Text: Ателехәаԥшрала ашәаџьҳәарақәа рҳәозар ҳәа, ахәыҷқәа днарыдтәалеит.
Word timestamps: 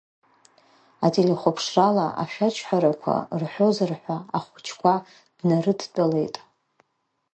Ателехәаԥшрала 1.05 2.07
ашәаџьҳәарақәа 2.23 3.15
рҳәозар 3.41 3.91
ҳәа, 4.01 4.17
ахәыҷқәа 4.37 4.93
днарыдтәалеит. 5.37 6.35